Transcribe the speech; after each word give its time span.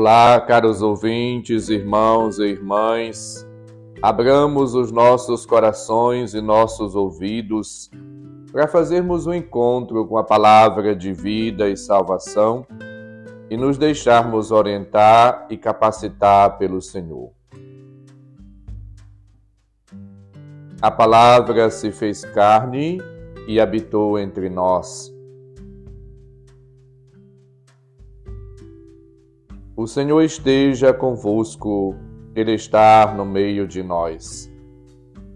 Olá, 0.00 0.40
caros 0.40 0.80
ouvintes, 0.80 1.68
irmãos 1.68 2.38
e 2.38 2.44
irmãs. 2.44 3.44
Abramos 4.00 4.72
os 4.76 4.92
nossos 4.92 5.44
corações 5.44 6.34
e 6.34 6.40
nossos 6.40 6.94
ouvidos 6.94 7.90
para 8.52 8.68
fazermos 8.68 9.26
um 9.26 9.34
encontro 9.34 10.06
com 10.06 10.16
a 10.16 10.22
palavra 10.22 10.94
de 10.94 11.12
vida 11.12 11.68
e 11.68 11.76
salvação 11.76 12.64
e 13.50 13.56
nos 13.56 13.76
deixarmos 13.76 14.52
orientar 14.52 15.48
e 15.50 15.56
capacitar 15.56 16.58
pelo 16.58 16.80
Senhor. 16.80 17.32
A 20.80 20.92
palavra 20.92 21.70
se 21.70 21.90
fez 21.90 22.24
carne 22.24 23.02
e 23.48 23.58
habitou 23.58 24.16
entre 24.16 24.48
nós. 24.48 25.17
O 29.78 29.86
Senhor 29.86 30.20
esteja 30.22 30.92
convosco, 30.92 31.94
Ele 32.34 32.52
está 32.52 33.14
no 33.16 33.24
meio 33.24 33.64
de 33.64 33.80
nós. 33.80 34.52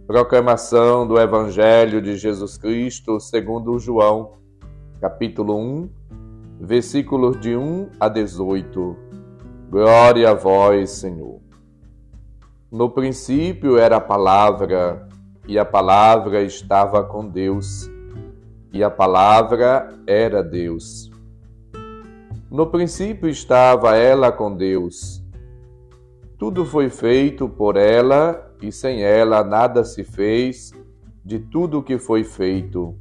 Proclamação 0.05 1.07
do 1.07 1.17
Evangelho 1.17 2.03
de 2.03 2.17
Jesus 2.17 2.59
Cristo 2.59 3.21
segundo 3.21 3.79
João, 3.79 4.33
capítulo 5.01 5.57
1, 5.57 5.89
versículos 6.59 7.39
de 7.39 7.55
1 7.55 7.91
a 8.01 8.09
18. 8.09 8.97
Glória 9.71 10.31
a 10.31 10.35
vós, 10.35 10.91
Senhor. 10.91 11.41
No 12.69 12.91
princípio 12.91 13.79
era 13.79 13.99
a 13.99 14.01
palavra, 14.01 15.09
e 15.47 15.57
a 15.57 15.65
palavra 15.65 16.43
estava 16.43 17.05
com 17.05 17.29
Deus, 17.29 17.89
e 18.73 18.83
a 18.83 18.91
palavra 18.91 19.97
era 20.05 20.43
Deus. 20.43 21.12
No 22.53 22.67
princípio 22.67 23.31
estava 23.31 23.97
ela 23.97 24.31
com 24.31 24.55
Deus. 24.55 25.25
Tudo 26.37 26.67
foi 26.67 26.91
feito 26.91 27.49
por 27.49 27.79
ela 27.79 28.55
e 28.61 28.71
sem 28.71 29.03
ela 29.03 29.43
nada 29.43 29.83
se 29.85 30.05
fez 30.05 30.71
de 31.25 31.39
tudo 31.39 31.79
o 31.79 31.83
que 31.83 31.97
foi 31.97 32.25
feito. 32.25 32.95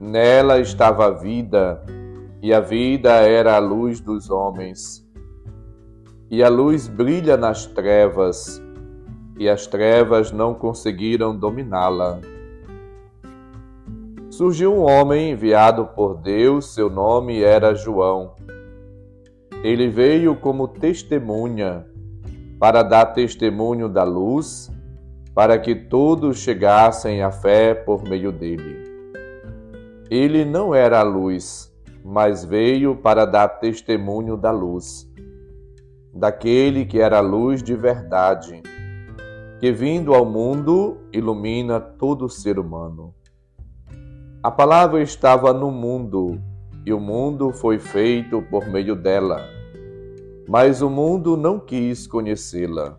Nela 0.00 0.58
estava 0.58 1.06
a 1.06 1.10
vida, 1.12 1.80
e 2.42 2.52
a 2.52 2.58
vida 2.58 3.12
era 3.12 3.54
a 3.54 3.60
luz 3.60 4.00
dos 4.00 4.28
homens. 4.28 5.08
E 6.28 6.42
a 6.42 6.48
luz 6.48 6.88
brilha 6.88 7.36
nas 7.36 7.64
trevas, 7.64 8.60
e 9.38 9.48
as 9.48 9.68
trevas 9.68 10.32
não 10.32 10.52
conseguiram 10.52 11.32
dominá-la. 11.32 12.18
Surgiu 14.36 14.70
um 14.74 14.82
homem 14.82 15.30
enviado 15.30 15.86
por 15.86 16.14
Deus, 16.18 16.74
seu 16.74 16.90
nome 16.90 17.42
era 17.42 17.74
João. 17.74 18.34
Ele 19.64 19.88
veio 19.88 20.36
como 20.36 20.68
testemunha, 20.68 21.86
para 22.58 22.82
dar 22.82 23.06
testemunho 23.06 23.88
da 23.88 24.04
luz, 24.04 24.70
para 25.34 25.58
que 25.58 25.74
todos 25.74 26.36
chegassem 26.36 27.22
à 27.22 27.30
fé 27.30 27.74
por 27.74 28.02
meio 28.02 28.30
dele. 28.30 28.76
Ele 30.10 30.44
não 30.44 30.74
era 30.74 31.00
a 31.00 31.02
luz, 31.02 31.74
mas 32.04 32.44
veio 32.44 32.94
para 32.94 33.24
dar 33.24 33.48
testemunho 33.48 34.36
da 34.36 34.50
luz, 34.50 35.10
daquele 36.12 36.84
que 36.84 37.00
era 37.00 37.16
a 37.16 37.22
luz 37.22 37.62
de 37.62 37.74
verdade, 37.74 38.62
que 39.58 39.72
vindo 39.72 40.12
ao 40.12 40.26
mundo 40.26 40.98
ilumina 41.10 41.80
todo 41.80 42.28
ser 42.28 42.58
humano. 42.58 43.14
A 44.46 44.50
palavra 44.52 45.02
estava 45.02 45.52
no 45.52 45.72
mundo, 45.72 46.40
e 46.84 46.92
o 46.92 47.00
mundo 47.00 47.52
foi 47.52 47.80
feito 47.80 48.40
por 48.42 48.68
meio 48.68 48.94
dela, 48.94 49.44
mas 50.48 50.80
o 50.80 50.88
mundo 50.88 51.36
não 51.36 51.58
quis 51.58 52.06
conhecê-la. 52.06 52.96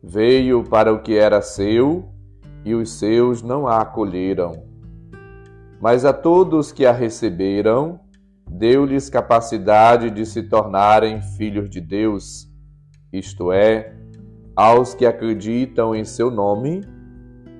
Veio 0.00 0.62
para 0.62 0.92
o 0.92 1.02
que 1.02 1.16
era 1.18 1.42
seu, 1.42 2.08
e 2.64 2.76
os 2.76 2.92
seus 2.92 3.42
não 3.42 3.66
a 3.66 3.78
acolheram. 3.78 4.52
Mas 5.80 6.04
a 6.04 6.12
todos 6.12 6.70
que 6.70 6.86
a 6.86 6.92
receberam, 6.92 7.98
deu-lhes 8.48 9.10
capacidade 9.10 10.10
de 10.10 10.24
se 10.24 10.44
tornarem 10.44 11.20
filhos 11.22 11.68
de 11.68 11.80
Deus, 11.80 12.48
isto 13.12 13.50
é, 13.50 13.92
aos 14.54 14.94
que 14.94 15.06
acreditam 15.06 15.92
em 15.92 16.04
seu 16.04 16.30
nome 16.30 16.93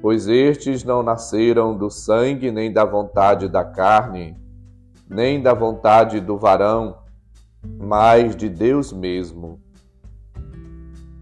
pois 0.04 0.28
estes 0.28 0.84
não 0.84 1.02
nasceram 1.02 1.74
do 1.74 1.88
sangue, 1.88 2.52
nem 2.52 2.70
da 2.70 2.84
vontade 2.84 3.48
da 3.48 3.64
carne, 3.64 4.36
nem 5.08 5.40
da 5.40 5.54
vontade 5.54 6.20
do 6.20 6.36
varão, 6.36 6.98
mas 7.80 8.36
de 8.36 8.50
Deus 8.50 8.92
mesmo. 8.92 9.58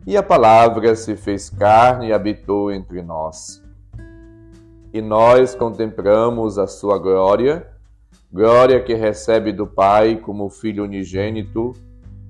E 0.04 0.16
a 0.16 0.22
palavra 0.22 0.97
se 0.97 1.15
fez 1.15 1.48
carne 1.48 2.09
e 2.09 2.12
habitou 2.12 2.72
entre 2.72 3.03
nós. 3.03 3.62
E 4.93 5.00
nós 5.00 5.54
contemplamos 5.54 6.59
a 6.59 6.66
sua 6.66 6.99
glória, 6.99 7.64
glória 8.32 8.82
que 8.82 8.94
recebe 8.94 9.53
do 9.53 9.64
Pai 9.64 10.16
como 10.16 10.50
Filho 10.50 10.82
unigênito, 10.82 11.72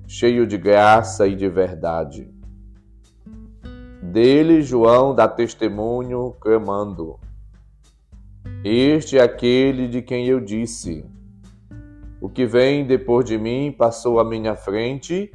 cheio 0.07 0.45
de 0.45 0.59
graça 0.59 1.25
e 1.25 1.35
de 1.35 1.49
verdade. 1.49 2.31
Dele 4.11 4.61
João 4.61 5.15
dá 5.15 5.27
testemunho, 5.29 6.35
clamando: 6.39 7.17
Este 8.63 9.17
é 9.17 9.21
aquele 9.21 9.87
de 9.87 10.01
quem 10.01 10.27
eu 10.27 10.41
disse: 10.41 11.05
O 12.21 12.27
que 12.27 12.45
vem 12.45 12.85
depois 12.85 13.25
de 13.25 13.37
mim 13.37 13.71
passou 13.71 14.19
à 14.19 14.25
minha 14.25 14.55
frente, 14.55 15.31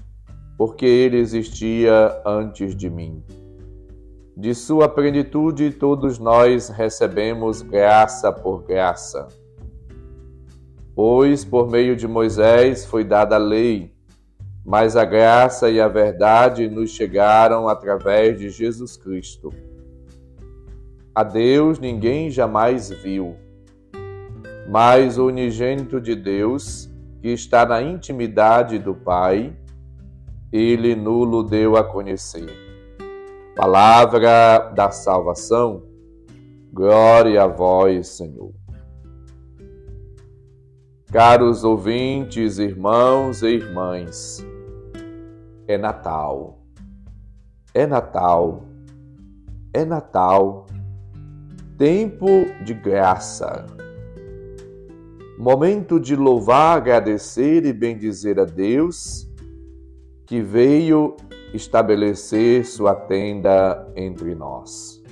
porque 0.56 0.84
ele 0.84 1.16
existia 1.16 2.20
antes 2.24 2.76
de 2.76 2.90
mim. 2.90 3.24
De 4.36 4.54
sua 4.54 4.86
plenitude 4.86 5.70
todos 5.72 6.18
nós 6.18 6.68
recebemos 6.68 7.62
graça 7.62 8.30
por 8.30 8.64
graça. 8.64 9.26
Pois 10.94 11.42
por 11.42 11.70
meio 11.70 11.96
de 11.96 12.06
Moisés 12.06 12.84
foi 12.84 13.02
dada 13.02 13.36
a 13.36 13.38
lei, 13.38 13.97
mas 14.68 14.96
a 14.96 15.04
graça 15.06 15.70
e 15.70 15.80
a 15.80 15.88
verdade 15.88 16.68
nos 16.68 16.90
chegaram 16.90 17.66
através 17.70 18.38
de 18.38 18.50
Jesus 18.50 18.98
Cristo. 18.98 19.50
A 21.14 21.22
Deus 21.22 21.78
ninguém 21.78 22.30
jamais 22.30 22.90
viu, 22.90 23.34
mas 24.68 25.16
o 25.16 25.28
unigênito 25.28 25.98
de 25.98 26.14
Deus, 26.14 26.86
que 27.22 27.28
está 27.28 27.64
na 27.64 27.80
intimidade 27.80 28.78
do 28.78 28.94
Pai, 28.94 29.56
ele 30.52 30.94
nulo 30.94 31.42
deu 31.42 31.74
a 31.74 31.82
conhecer. 31.82 32.50
Palavra 33.56 34.70
da 34.74 34.90
salvação, 34.90 35.82
glória 36.70 37.42
a 37.42 37.46
vós, 37.46 38.08
Senhor. 38.08 38.52
Caros 41.10 41.64
ouvintes, 41.64 42.58
irmãos 42.58 43.42
e 43.42 43.46
irmãs, 43.46 44.44
é 45.68 45.76
Natal. 45.76 46.58
É 47.74 47.86
Natal. 47.86 48.64
É 49.74 49.84
Natal. 49.84 50.64
Tempo 51.76 52.26
de 52.64 52.72
graça. 52.72 53.66
Momento 55.38 56.00
de 56.00 56.16
louvar, 56.16 56.78
agradecer 56.78 57.66
e 57.66 57.72
bendizer 57.72 58.40
a 58.40 58.46
Deus 58.46 59.28
que 60.26 60.40
veio 60.40 61.14
estabelecer 61.52 62.64
sua 62.64 62.94
tenda 62.94 63.92
entre 63.94 64.34
nós. 64.34 65.02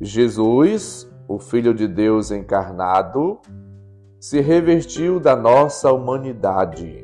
Jesus, 0.00 1.10
o 1.26 1.38
Filho 1.38 1.72
de 1.72 1.88
Deus 1.88 2.30
encarnado, 2.30 3.40
se 4.20 4.40
revestiu 4.40 5.18
da 5.18 5.34
nossa 5.34 5.90
humanidade 5.90 7.03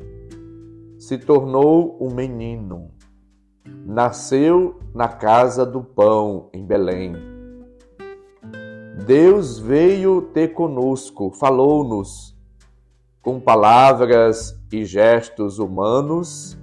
se 1.01 1.17
tornou 1.17 1.97
um 1.99 2.13
menino. 2.13 2.91
Nasceu 3.87 4.79
na 4.93 5.07
casa 5.07 5.65
do 5.65 5.83
pão, 5.83 6.47
em 6.53 6.63
Belém. 6.63 7.15
Deus 9.03 9.57
veio 9.57 10.21
ter 10.21 10.49
conosco, 10.49 11.31
falou-nos 11.31 12.37
com 13.19 13.39
palavras 13.39 14.55
e 14.71 14.85
gestos 14.85 15.57
humanos 15.57 16.55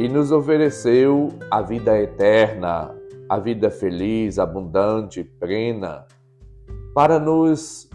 e 0.00 0.08
nos 0.08 0.32
ofereceu 0.32 1.28
a 1.48 1.62
vida 1.62 1.96
eterna, 1.96 2.92
a 3.28 3.38
vida 3.38 3.70
feliz, 3.70 4.40
abundante, 4.40 5.22
plena, 5.22 6.06
para 6.92 7.20
nos 7.20 7.88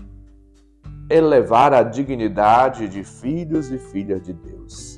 elevar 1.09 1.73
à 1.73 1.83
dignidade 1.83 2.87
de 2.87 3.03
filhos 3.03 3.69
e 3.69 3.77
filhas 3.77 4.21
de 4.21 4.31
Deus. 4.31 4.94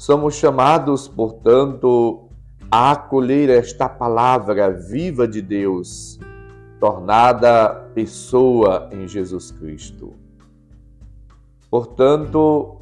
Somos 0.00 0.36
chamados, 0.36 1.06
portanto, 1.06 2.30
a 2.70 2.92
acolher 2.92 3.50
esta 3.50 3.86
palavra 3.86 4.70
viva 4.70 5.28
de 5.28 5.42
Deus, 5.42 6.18
tornada 6.80 7.86
pessoa 7.94 8.88
em 8.92 9.06
Jesus 9.06 9.50
Cristo. 9.50 10.14
Portanto, 11.70 12.80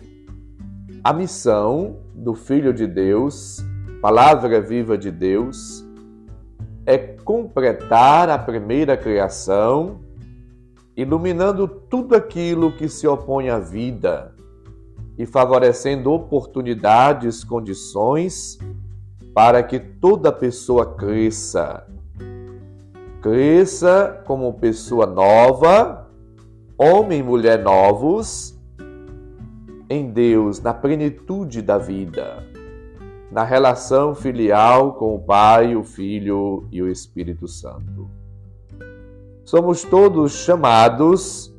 A 1.03 1.13
missão 1.13 1.97
do 2.15 2.35
Filho 2.35 2.73
de 2.73 2.87
Deus, 2.87 3.67
Palavra 4.01 4.61
viva 4.61 4.97
de 4.97 5.11
Deus, 5.11 5.85
é 6.87 6.97
completar 6.99 8.31
a 8.31 8.39
primeira 8.39 8.97
criação, 8.97 10.03
iluminando 10.97 11.67
tudo 11.67 12.15
aquilo 12.15 12.71
que 12.77 12.89
se 12.89 13.09
opõe 13.09 13.49
à 13.49 13.59
vida 13.59 14.38
e 15.19 15.27
favorecendo 15.27 16.13
oportunidades, 16.13 17.43
condições 17.43 18.59
para 19.35 19.63
que 19.63 19.81
toda 19.81 20.31
pessoa 20.31 20.95
cresça. 20.95 21.85
Cresça 23.21 24.23
como 24.25 24.55
pessoa 24.55 25.07
nova, 25.07 26.09
homem 26.79 27.19
e 27.19 27.23
mulher 27.23 27.61
novos, 27.61 28.57
em 29.91 30.11
Deus, 30.11 30.61
na 30.61 30.73
plenitude 30.73 31.63
da 31.63 31.79
vida, 31.79 32.47
na 33.33 33.43
relação 33.43 34.15
filial 34.15 34.93
com 34.95 35.17
o 35.17 35.19
Pai, 35.19 35.75
o 35.75 35.83
Filho 35.83 36.69
e 36.71 36.81
o 36.81 36.89
Espírito 36.89 37.49
Santo. 37.49 38.09
Somos 39.45 39.83
todos 39.83 40.33
chamados 40.33 41.53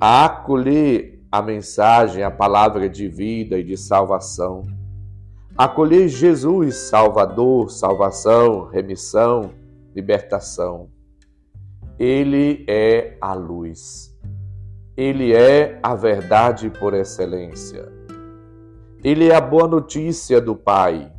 a 0.00 0.24
acolher 0.24 1.11
a 1.32 1.40
mensagem, 1.40 2.22
a 2.22 2.30
palavra 2.30 2.90
de 2.90 3.08
vida 3.08 3.58
e 3.58 3.64
de 3.64 3.74
salvação. 3.74 4.66
Acolher 5.56 6.06
Jesus, 6.06 6.76
Salvador, 6.76 7.70
salvação, 7.70 8.68
remissão, 8.68 9.50
libertação. 9.96 10.90
Ele 11.98 12.66
é 12.68 13.16
a 13.18 13.32
luz. 13.32 14.14
Ele 14.94 15.34
é 15.34 15.78
a 15.82 15.94
verdade 15.94 16.68
por 16.68 16.92
excelência. 16.92 17.90
Ele 19.02 19.30
é 19.30 19.34
a 19.34 19.40
boa 19.40 19.66
notícia 19.66 20.38
do 20.38 20.54
Pai. 20.54 21.10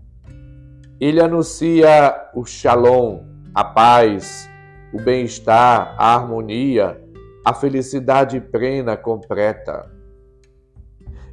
Ele 1.00 1.20
anuncia 1.20 2.30
o 2.36 2.46
shalom, 2.46 3.24
a 3.54 3.64
paz, 3.64 4.48
o 4.94 5.02
bem-estar, 5.02 5.96
a 5.98 6.14
harmonia, 6.14 7.02
a 7.44 7.52
felicidade 7.54 8.40
plena, 8.40 8.96
completa. 8.96 9.93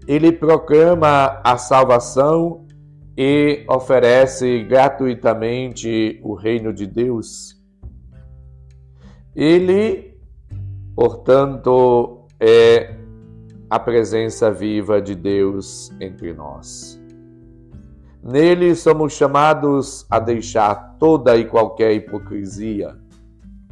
Ele 0.07 0.33
proclama 0.33 1.41
a 1.45 1.57
salvação 1.57 2.67
e 3.17 3.65
oferece 3.69 4.65
gratuitamente 4.65 6.21
o 6.23 6.35
reino 6.35 6.73
de 6.73 6.87
Deus. 6.87 7.61
Ele, 9.37 10.19
portanto, 10.97 12.27
é 12.41 12.97
a 13.69 13.79
presença 13.79 14.51
viva 14.51 15.01
de 15.01 15.15
Deus 15.15 15.93
entre 16.01 16.33
nós. 16.33 17.01
Nele 18.23 18.75
somos 18.75 19.13
chamados 19.13 20.07
a 20.11 20.19
deixar 20.19 20.97
toda 20.99 21.37
e 21.37 21.45
qualquer 21.45 21.93
hipocrisia, 21.93 22.99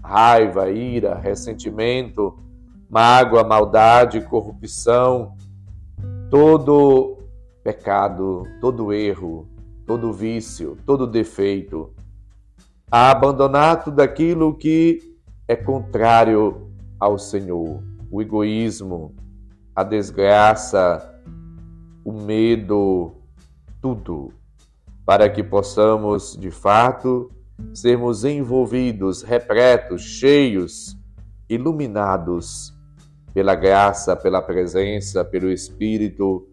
raiva, 0.03 0.71
ira, 0.71 1.15
ressentimento, 1.15 2.39
mágoa, 2.89 3.45
maldade, 3.45 4.21
corrupção, 4.23 5.37
todo 6.31 7.19
pecado, 7.63 8.43
todo 8.61 8.93
erro, 8.93 9.49
todo 9.87 10.13
vício, 10.13 10.77
todo 10.85 11.07
defeito, 11.07 11.93
a 12.91 13.11
abandonar 13.11 13.85
tudo 13.85 14.01
aquilo 14.01 14.57
que 14.57 15.17
é 15.47 15.57
contrário 15.57 16.71
ao 16.99 17.19
Senhor. 17.19 17.83
O 18.11 18.23
egoísmo, 18.23 19.15
a 19.75 19.83
desgraça, 19.83 21.15
o 22.05 22.13
medo, 22.13 23.13
tudo, 23.81 24.33
para 25.05 25.29
que 25.29 25.43
possamos, 25.43 26.37
de 26.39 26.51
fato, 26.51 27.31
sermos 27.75 28.25
envolvidos, 28.25 29.23
repletos, 29.23 30.03
cheios, 30.03 30.97
iluminados 31.49 32.78
pela 33.39 33.55
graça, 33.55 34.17
pela 34.17 34.43
presença, 34.43 35.25
pelo 35.25 35.49
Espírito, 35.49 36.49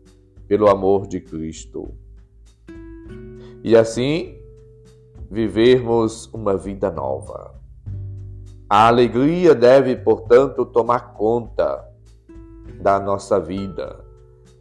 pelo 0.47 0.69
amor 0.69 1.07
de 1.07 1.19
Cristo. 1.19 1.95
E 3.63 3.75
assim, 3.75 4.37
vivermos 5.31 6.31
uma 6.31 6.55
vida 6.55 6.91
nova. 6.91 7.59
A 8.69 8.87
alegria 8.87 9.55
deve, 9.55 9.95
portanto, 9.95 10.63
tomar 10.63 11.15
conta 11.15 11.83
da 12.79 12.99
nossa 12.99 13.39
vida. 13.39 14.05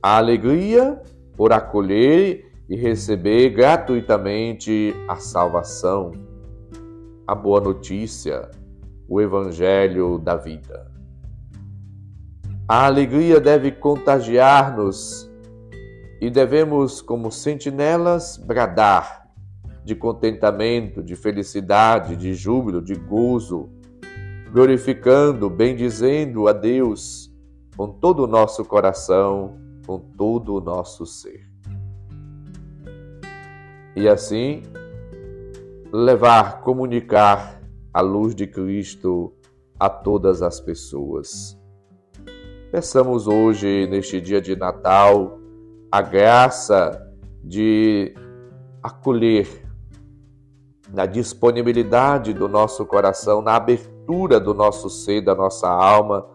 A 0.03 0.17
alegria 0.17 1.03
por 1.37 1.53
acolher 1.53 2.51
e 2.71 2.75
receber 2.75 3.51
gratuitamente 3.51 4.95
a 5.07 5.17
salvação, 5.17 6.13
a 7.27 7.35
boa 7.35 7.61
notícia, 7.61 8.51
o 9.07 9.21
evangelho 9.21 10.19
da 10.19 10.37
vida. 10.37 10.94
A 12.67 12.87
alegria 12.87 13.39
deve 13.39 13.71
contagiar-nos 13.71 15.31
e 16.19 16.31
devemos, 16.31 17.03
como 17.03 17.31
sentinelas, 17.31 18.39
bradar 18.39 19.29
de 19.85 19.95
contentamento, 19.95 21.03
de 21.03 21.15
felicidade, 21.15 22.17
de 22.17 22.33
júbilo, 22.33 22.81
de 22.81 22.95
gozo, 22.95 23.69
glorificando, 24.51 25.51
bendizendo 25.51 26.49
a 26.49 26.55
Deus 26.55 27.31
com 27.77 27.87
todo 27.89 28.25
o 28.25 28.27
nosso 28.27 28.65
coração, 28.65 29.59
com 29.87 29.99
todo 29.99 30.55
o 30.55 30.61
nosso 30.63 31.05
ser. 31.05 31.47
E 33.95 34.09
assim, 34.09 34.63
levar, 35.93 36.63
comunicar 36.63 37.61
a 37.93 38.01
luz 38.01 38.35
de 38.35 38.47
Cristo 38.47 39.35
a 39.79 39.91
todas 39.91 40.41
as 40.41 40.61
pessoas. 40.61 41.63
Peçamos 42.75 43.29
hoje, 43.29 43.87
neste 43.87 44.21
dia 44.21 44.41
de 44.41 44.57
Natal, 44.57 45.39
a 45.93 46.03
graça 46.03 47.09
de 47.41 48.13
acolher 48.83 49.65
na 50.93 51.07
disponibilidade 51.07 52.35
do 52.35 52.49
nosso 52.49 52.85
coração, 52.85 53.41
na 53.41 53.55
abertura 53.55 54.41
do 54.41 54.53
nosso 54.53 54.91
ser, 54.91 55.21
da 55.21 55.37
nossa 55.37 55.69
alma, 55.69 56.27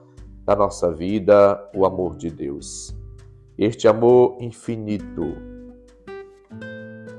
da 0.45 0.55
nossa 0.55 0.89
vida, 0.93 1.61
o 1.75 1.85
amor 1.85 2.15
de 2.15 2.29
Deus. 2.29 2.95
Este 3.57 3.85
amor 3.85 4.37
infinito, 4.39 5.35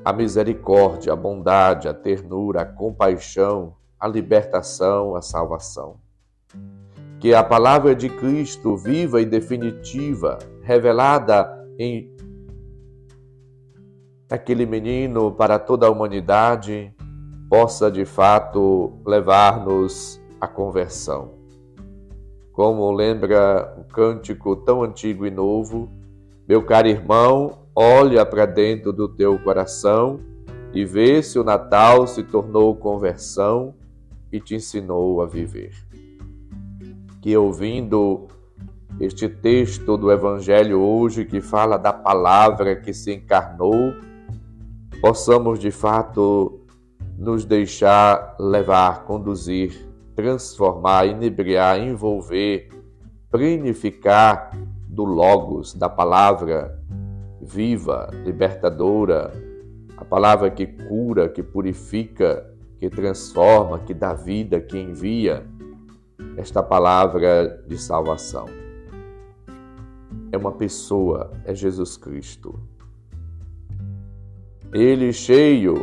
a 0.03 0.15
misericórdia, 0.15 1.13
a 1.13 1.17
bondade, 1.17 1.89
a 1.89 1.93
ternura, 1.93 2.63
a 2.63 2.65
compaixão, 2.65 3.75
a 4.01 4.09
libertação, 4.09 5.15
a 5.15 5.21
salvação. 5.21 6.01
Que 7.21 7.35
a 7.35 7.45
palavra 7.45 7.95
de 7.95 8.09
Cristo, 8.09 8.79
viva 8.79 9.21
e 9.21 9.27
definitiva, 9.27 10.39
revelada 10.63 11.55
em 11.79 12.11
aquele 14.31 14.65
menino 14.65 15.31
para 15.31 15.59
toda 15.59 15.87
a 15.87 15.91
humanidade, 15.91 16.95
possa 17.51 17.91
de 17.91 18.07
fato 18.07 18.93
levar-nos 19.05 20.19
a 20.41 20.49
conversão. 20.49 21.35
Como 22.53 22.91
lembra 22.91 23.75
o 23.79 23.85
cântico 23.93 24.57
tão 24.57 24.83
antigo 24.83 25.27
e 25.27 25.31
novo, 25.31 25.91
meu 26.49 26.65
caro 26.65 26.89
irmão, 26.89 27.67
olha 27.77 28.25
para 28.25 28.47
dentro 28.47 28.95
do 28.95 29.09
teu 29.09 29.39
coração 29.41 30.21
e 30.73 30.87
vê 30.87 31.23
se 31.23 31.39
o 31.39 31.45
Natal 31.45 32.07
se 32.07 32.23
tornou 32.23 32.75
conversão 32.77 33.75
e 34.33 34.41
te 34.41 34.55
ensinou 34.55 35.21
a 35.21 35.27
viver. 35.27 35.90
Que 37.21 37.37
ouvindo 37.37 38.29
este 38.99 39.29
texto 39.29 39.97
do 39.97 40.11
Evangelho 40.11 40.81
hoje 40.81 41.25
que 41.25 41.41
fala 41.41 41.77
da 41.77 41.93
palavra 41.93 42.77
que 42.77 42.93
se 42.93 43.13
encarnou, 43.13 43.95
possamos 45.01 45.59
de 45.59 45.71
fato 45.71 46.61
nos 47.19 47.45
deixar 47.45 48.37
levar, 48.39 49.05
conduzir 49.05 49.91
transformar, 50.21 51.07
inebriar, 51.07 51.81
envolver, 51.81 52.69
plenificar 53.31 54.51
do 54.87 55.05
Logos, 55.05 55.73
da 55.73 55.89
palavra 55.89 56.79
viva, 57.41 58.11
libertadora, 58.25 59.33
a 59.97 60.05
palavra 60.05 60.51
que 60.51 60.67
cura, 60.67 61.29
que 61.29 61.43
purifica, 61.43 62.47
que 62.79 62.91
transforma, 62.91 63.79
que 63.79 63.95
dá 63.95 64.13
vida, 64.13 64.61
que 64.61 64.79
envia, 64.79 65.47
esta 66.37 66.63
palavra 66.63 67.63
de 67.67 67.77
salvação. 67.77 68.47
É 70.33 70.37
uma 70.37 70.53
pessoa, 70.53 71.33
é 71.45 71.55
Jesus 71.55 71.97
Cristo. 71.97 72.59
Ele, 74.73 75.13
cheio 75.13 75.75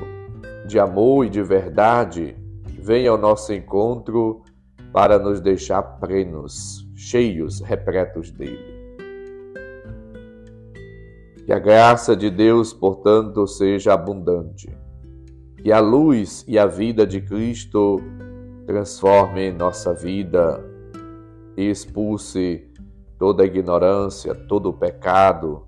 de 0.65 0.79
amor 0.79 1.25
e 1.25 1.29
de 1.29 1.43
verdade, 1.43 2.35
venha 2.79 3.11
ao 3.11 3.17
nosso 3.17 3.53
encontro 3.53 4.43
para 4.93 5.19
nos 5.19 5.41
deixar 5.41 5.81
plenos, 5.81 6.87
cheios, 6.95 7.59
repletos 7.61 8.31
dele. 8.31 8.77
Que 11.45 11.53
a 11.53 11.59
graça 11.59 12.15
de 12.15 12.29
Deus, 12.29 12.73
portanto, 12.73 13.45
seja 13.47 13.93
abundante. 13.93 14.69
Que 15.61 15.71
a 15.71 15.79
luz 15.79 16.43
e 16.47 16.57
a 16.57 16.65
vida 16.65 17.05
de 17.05 17.21
Cristo 17.21 18.01
transformem 18.67 19.53
nossa 19.53 19.93
vida 19.93 20.61
e 21.55 21.69
expulse 21.69 22.69
toda 23.17 23.41
a 23.41 23.45
ignorância, 23.45 24.35
todo 24.35 24.69
o 24.69 24.73
pecado, 24.73 25.65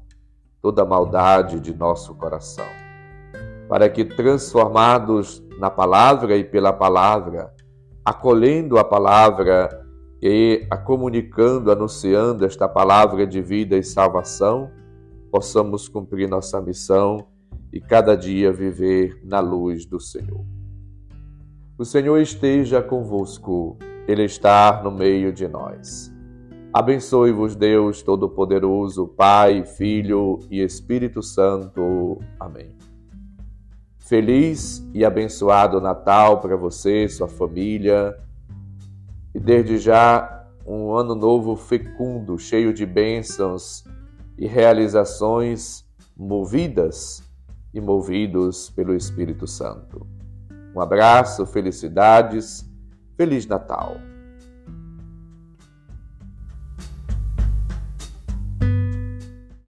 toda 0.61 0.81
a 0.81 0.85
maldade 0.85 1.61
de 1.61 1.73
nosso 1.73 2.13
coração. 2.13 2.65
Para 3.69 3.89
que, 3.89 4.03
transformados 4.03 5.41
na 5.57 5.69
palavra 5.69 6.35
e 6.35 6.43
pela 6.43 6.73
palavra, 6.73 7.55
acolhendo 8.03 8.77
a 8.77 8.83
palavra 8.83 9.69
e 10.21 10.67
a 10.69 10.75
comunicando, 10.75 11.71
anunciando 11.71 12.45
esta 12.45 12.67
palavra 12.67 13.25
de 13.25 13.41
vida 13.41 13.77
e 13.77 13.83
salvação, 13.83 14.69
possamos 15.31 15.87
cumprir 15.87 16.27
nossa 16.27 16.59
missão 16.59 17.27
e 17.71 17.79
cada 17.79 18.17
dia 18.17 18.51
viver 18.51 19.21
na 19.23 19.39
luz 19.39 19.85
do 19.85 20.01
Senhor. 20.01 20.58
O 21.79 21.85
Senhor 21.85 22.19
esteja 22.19 22.81
convosco, 22.81 23.77
Ele 24.05 24.25
está 24.25 24.81
no 24.83 24.91
meio 24.91 25.31
de 25.31 25.47
nós. 25.47 26.13
Abençoe-vos, 26.73 27.55
Deus 27.55 28.01
Todo-Poderoso, 28.01 29.07
Pai, 29.07 29.63
Filho 29.65 30.39
e 30.51 30.61
Espírito 30.61 31.23
Santo. 31.23 32.19
Amém. 32.37 32.75
Feliz 33.97 34.85
e 34.93 35.05
abençoado 35.05 35.79
Natal 35.79 36.41
para 36.41 36.57
você, 36.57 37.07
sua 37.07 37.29
família, 37.29 38.13
e 39.33 39.39
desde 39.39 39.77
já 39.77 40.47
um 40.67 40.93
ano 40.93 41.15
novo 41.15 41.55
fecundo, 41.55 42.37
cheio 42.37 42.73
de 42.73 42.85
bênçãos 42.85 43.85
e 44.37 44.45
realizações 44.45 45.85
movidas 46.17 47.23
e 47.73 47.79
movidos 47.79 48.69
pelo 48.69 48.93
Espírito 48.93 49.47
Santo. 49.47 50.18
Um 50.75 50.81
abraço, 50.81 51.45
felicidades, 51.45 52.69
Feliz 53.17 53.45
Natal! 53.45 54.08